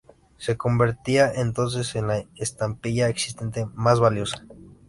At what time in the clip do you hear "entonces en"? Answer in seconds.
1.31-2.07